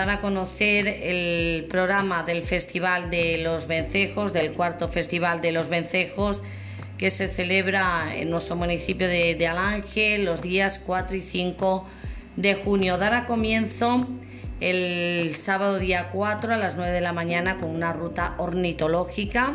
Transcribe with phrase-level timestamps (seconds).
[0.00, 5.68] dar a conocer el programa del Festival de los Vencejos, del cuarto Festival de los
[5.68, 6.42] Vencejos,
[6.96, 11.86] que se celebra en nuestro municipio de, de Alange los días 4 y 5
[12.36, 12.96] de junio.
[12.96, 14.06] Dará comienzo
[14.60, 19.54] el sábado día 4 a las 9 de la mañana con una ruta ornitológica.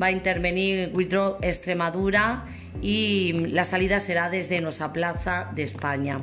[0.00, 2.46] Va a intervenir Withdraw Extremadura
[2.80, 6.22] y la salida será desde nuestra plaza de España.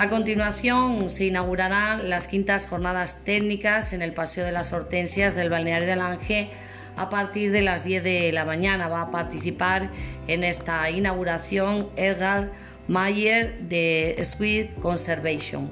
[0.00, 5.50] A continuación se inaugurarán las quintas jornadas técnicas en el Paseo de las Hortensias del
[5.50, 6.50] Balneario del Ángel
[6.96, 8.86] a partir de las 10 de la mañana.
[8.86, 9.90] Va a participar
[10.28, 12.52] en esta inauguración Edgar
[12.86, 15.68] Mayer de Sweet Conservation.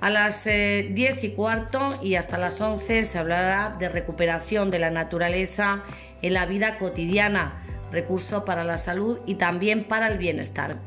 [0.00, 0.48] A las 10
[0.96, 5.84] eh, y cuarto y hasta las 11 se hablará de recuperación de la naturaleza
[6.20, 10.78] en la vida cotidiana, recurso para la salud y también para el bienestar.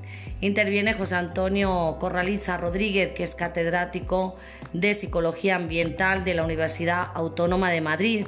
[0.42, 4.36] Interviene José Antonio Corraliza Rodríguez, que es catedrático
[4.74, 8.28] de Psicología Ambiental de la Universidad Autónoma de Madrid.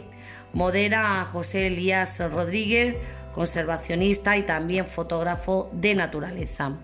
[0.54, 2.96] Modera a José Elías Rodríguez,
[3.34, 6.78] conservacionista y también fotógrafo de naturaleza.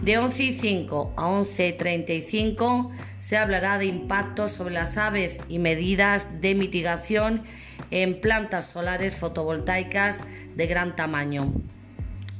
[0.00, 6.40] De 11 y 5 a 11.35 se hablará de impactos sobre las aves y medidas
[6.40, 7.42] de mitigación
[7.90, 10.22] en plantas solares fotovoltaicas
[10.60, 11.54] de gran tamaño.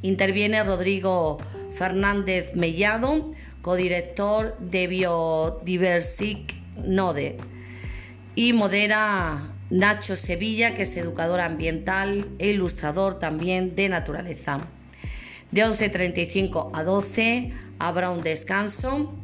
[0.03, 1.39] Interviene Rodrigo
[1.73, 3.33] Fernández Mellado,
[3.63, 6.55] codirector de Biodiversic
[6.85, 7.39] Node,
[8.35, 14.69] y modera Nacho Sevilla, que es educador ambiental e ilustrador también de naturaleza.
[15.51, 19.15] De 11.35 a 12 habrá un descanso.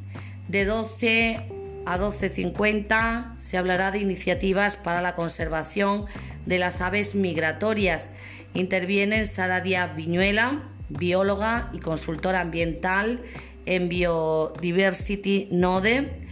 [0.49, 1.51] De 12
[1.85, 6.07] a 12.50 se hablará de iniciativas para la conservación
[6.47, 8.09] de las aves migratorias.
[8.57, 13.21] Intervienen Sara Díaz Viñuela, bióloga y consultora ambiental
[13.67, 16.23] en Biodiversity Node,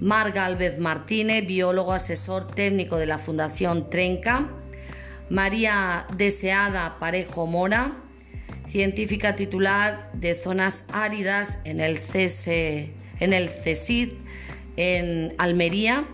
[0.00, 4.50] Mar Galvez Martínez, biólogo asesor técnico de la Fundación Trenca,
[5.28, 7.92] María Deseada Parejo Mora,
[8.66, 12.00] científica titular de zonas áridas en el,
[13.20, 14.14] en el CESID
[14.76, 16.04] en Almería,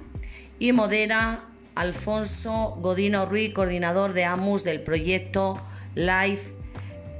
[0.58, 1.44] y modera
[1.76, 5.60] Alfonso Godino Ruiz, coordinador de AMUS del proyecto
[5.94, 6.54] Life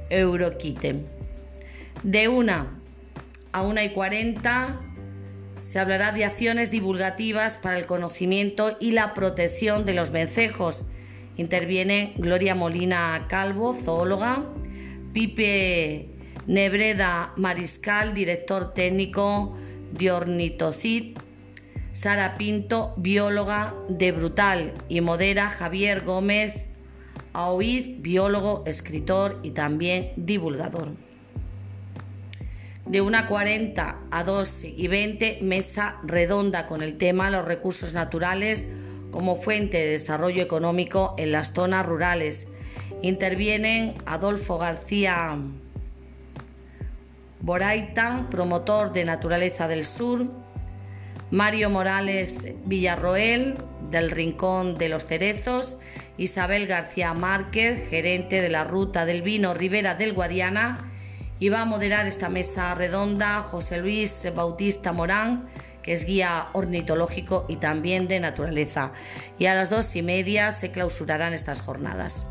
[0.09, 1.05] Euroquite.
[2.03, 2.79] De una
[3.51, 4.81] a una y 40
[5.63, 10.85] se hablará de acciones divulgativas para el conocimiento y la protección de los vencejos.
[11.37, 14.43] Interviene Gloria Molina Calvo, zoóloga,
[15.13, 16.09] Pipe
[16.47, 19.55] Nebreda Mariscal, director técnico
[19.91, 21.17] de Ornitocid,
[21.97, 26.53] Sara Pinto, bióloga de Brutal, y modera Javier Gómez
[27.33, 30.91] a oír, biólogo, escritor y también divulgador.
[32.85, 38.67] De 1.40 a 2 y 20, mesa redonda con el tema los recursos naturales
[39.09, 42.45] como fuente de desarrollo económico en las zonas rurales.
[43.01, 45.35] Intervienen Adolfo García
[47.41, 50.27] Boraita, promotor de Naturaleza del Sur,
[51.31, 53.57] Mario Morales Villarroel,
[53.91, 55.77] del Rincón de los Cerezos,
[56.17, 60.89] Isabel García Márquez, gerente de la Ruta del Vino Ribera del Guadiana,
[61.39, 65.49] y va a moderar esta mesa redonda José Luis Bautista Morán,
[65.83, 68.93] que es guía ornitológico y también de naturaleza.
[69.37, 72.25] Y a las dos y media se clausurarán estas jornadas.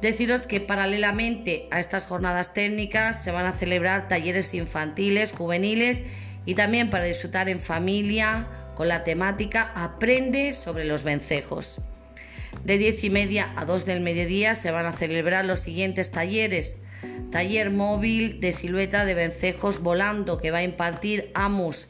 [0.00, 6.04] Deciros que paralelamente a estas jornadas técnicas se van a celebrar talleres infantiles, juveniles
[6.46, 11.80] y también para disfrutar en familia con la temática Aprende sobre los vencejos.
[12.64, 16.76] De 10 y media a 2 del mediodía se van a celebrar los siguientes talleres.
[17.30, 21.88] Taller móvil de silueta de vencejos volando que va a impartir AMUS,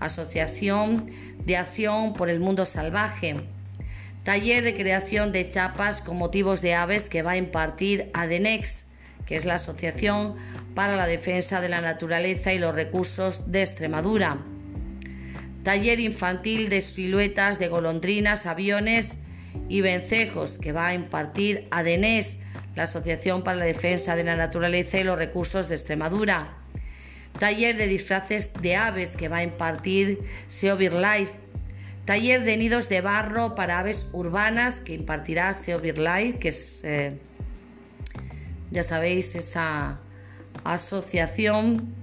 [0.00, 1.10] Asociación
[1.44, 3.36] de Acción por el Mundo Salvaje.
[4.24, 8.85] Taller de creación de chapas con motivos de aves que va a impartir ADENEX,
[9.26, 10.36] que es la Asociación
[10.74, 14.38] para la Defensa de la Naturaleza y los Recursos de Extremadura.
[15.62, 19.18] Taller infantil de siluetas de golondrinas, aviones
[19.68, 22.38] y vencejos que va a impartir ADENES,
[22.76, 26.58] la Asociación para la Defensa de la Naturaleza y los Recursos de Extremadura.
[27.38, 31.32] Taller de disfraces de aves que va a impartir Seovir Life.
[32.04, 37.18] Taller de nidos de barro para aves urbanas que impartirá Seovir Life, que es, eh,
[38.70, 40.00] ya sabéis, esa
[40.64, 41.94] asociación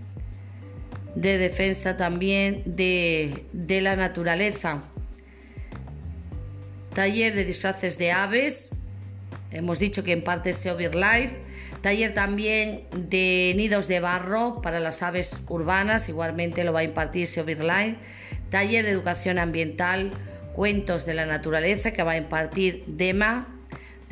[1.16, 4.84] de defensa también de, de la naturaleza.
[6.94, 8.72] Taller de disfraces de aves,
[9.52, 11.36] hemos dicho que en parte Seovir Life,
[11.82, 17.28] taller también de nidos de barro para las aves urbanas, igualmente lo va a impartir
[17.28, 17.98] Seovir Life,
[18.50, 20.12] taller de educación ambiental,
[20.54, 23.53] cuentos de la naturaleza que va a impartir DEMA,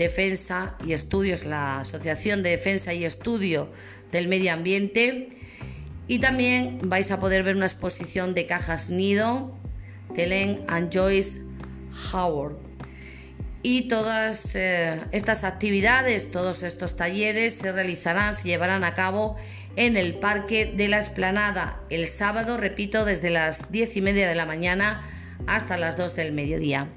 [0.02, 3.70] Defensa y Estudios, la Asociación de Defensa y Estudio
[4.12, 5.30] del Medio Ambiente.
[6.08, 9.56] Y también vais a poder ver una exposición de cajas nido
[10.16, 11.42] de Len and Joyce
[12.12, 12.58] Howard.
[13.64, 19.38] Y todas eh, estas actividades, todos estos talleres se realizarán, se llevarán a cabo
[19.76, 24.36] en el Parque de la Esplanada el sábado, repito, desde las diez y media de
[24.36, 25.08] la mañana
[25.48, 26.88] hasta las 2 del mediodía.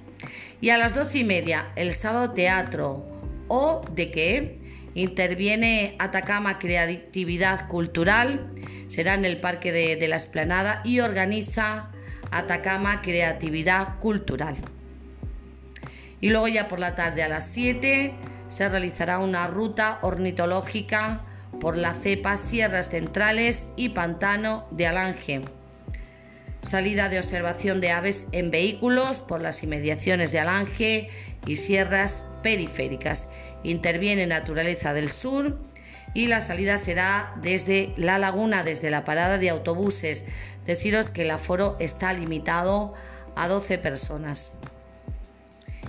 [0.61, 3.07] Y a las doce y media el sábado teatro
[3.49, 4.59] o de qué
[4.95, 8.51] interviene Atacama Creatividad Cultural,
[8.89, 11.91] será en el Parque de, la Esplanada y organiza
[12.31, 14.57] Atacama Creatividad Cultural.
[16.21, 18.15] Y luego ya por la tarde a las 7
[18.49, 21.23] se realizará una ruta ornitológica
[21.61, 25.43] por la cepa Sierras Centrales y Pantano de Alange.
[26.65, 31.11] Salida de observación de aves en vehículos por las inmediaciones de Alange
[31.47, 33.29] y sierras periféricas.
[33.63, 35.59] Interviene Naturaleza del Sur
[36.15, 40.25] y la salida será desde la laguna, desde la parada de autobuses.
[40.65, 42.95] Deciros que el aforo está limitado
[43.37, 44.53] a 12 personas.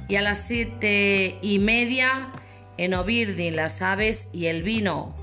[0.10, 2.34] Y a las 7 y media
[2.78, 5.16] en Obirdin, las aves y el vino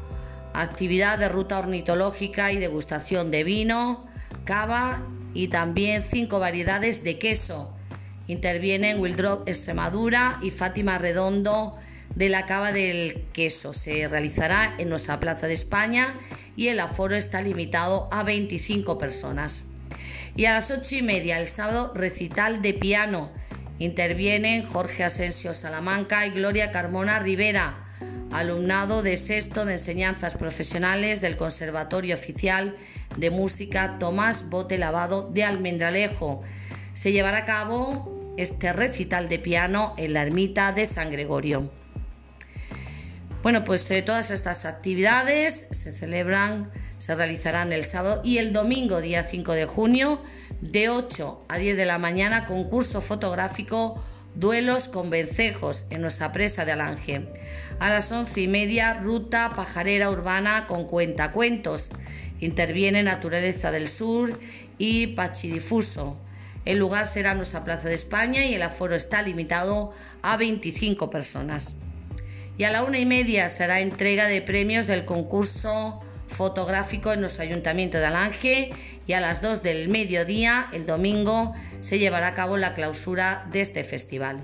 [0.55, 4.07] actividad de ruta ornitológica y degustación de vino,
[4.45, 5.03] cava
[5.35, 7.75] y también cinco variedades de queso.
[8.27, 11.77] Intervienen Wildrop Extremadura y Fátima Redondo
[12.15, 13.75] de la Cava del Queso.
[13.75, 16.15] Se realizará en nuestra Plaza de España
[16.57, 19.65] y el aforo está limitado a 25 personas.
[20.37, 23.31] Y a las ocho y media el sábado recital de piano.
[23.79, 27.83] Intervienen Jorge Asensio Salamanca y Gloria Carmona Rivera
[28.33, 32.75] alumnado de sexto de enseñanzas profesionales del Conservatorio Oficial
[33.17, 36.43] de Música Tomás Bote Lavado de Almendralejo.
[36.95, 41.71] Se llevará a cabo este recital de piano en la ermita de San Gregorio.
[43.43, 49.01] Bueno, pues eh, todas estas actividades se celebran, se realizarán el sábado y el domingo,
[49.01, 50.23] día 5 de junio,
[50.61, 54.01] de 8 a 10 de la mañana, concurso fotográfico
[54.35, 57.29] Duelos con vencejos en nuestra presa de Alange.
[57.81, 61.91] A las once y media, ruta pajarera urbana con cuentacuentos.
[62.43, 64.39] Interviene Naturaleza del Sur
[64.77, 66.17] y Pachidifuso.
[66.65, 71.75] El lugar será nuestra Plaza de España y el aforo está limitado a 25 personas.
[72.59, 77.45] Y a la una y media será entrega de premios del concurso fotográfico en nuestro
[77.45, 78.73] Ayuntamiento de Alange
[79.07, 83.61] y a las 2 del mediodía, el domingo, se llevará a cabo la clausura de
[83.61, 84.41] este festival.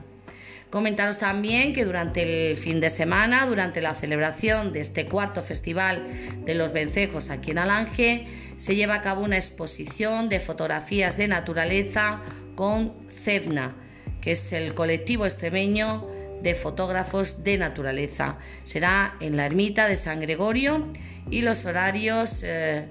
[0.71, 6.07] Comentaros también que durante el fin de semana, durante la celebración de este cuarto festival
[6.45, 8.27] de los vencejos aquí en Alange,
[8.59, 12.21] se lleva a cabo una exposición de fotografías de naturaleza
[12.55, 13.75] con CEVNA,
[14.21, 16.07] que es el colectivo extremeño
[16.43, 18.37] de fotógrafos de naturaleza.
[18.65, 20.87] Será en la ermita de San Gregorio
[21.31, 22.89] y los horarios eh,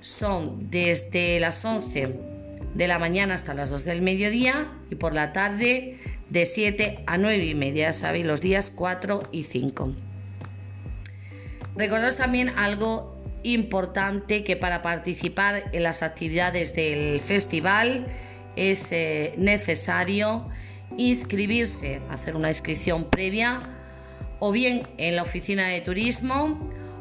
[0.00, 2.32] son desde las 11
[2.74, 5.98] de la mañana hasta las 2 del mediodía y por la tarde
[6.32, 9.92] de 7 a 9 y media, sabéis, los días 4 y 5.
[11.76, 18.06] Recordaros también algo importante que para participar en las actividades del festival
[18.56, 20.48] es eh, necesario
[20.96, 23.60] inscribirse, hacer una inscripción previa
[24.38, 26.58] o bien en la oficina de turismo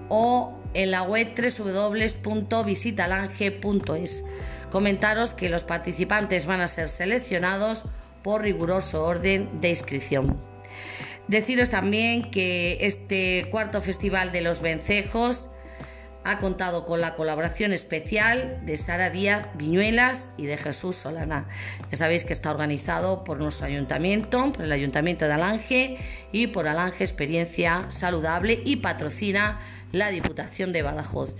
[0.09, 4.25] o en la web www.visitalange.es.
[4.69, 7.85] Comentaros que los participantes van a ser seleccionados
[8.23, 10.41] por riguroso orden de inscripción.
[11.27, 15.49] Deciros también que este cuarto festival de los vencejos
[16.23, 21.47] ha contado con la colaboración especial de Sara Díaz Viñuelas y de Jesús Solana.
[21.89, 25.97] Ya sabéis que está organizado por nuestro ayuntamiento, por el Ayuntamiento de Alange
[26.31, 29.59] y por Alange Experiencia Saludable y patrocina
[29.91, 31.33] la Diputación de Badajoz.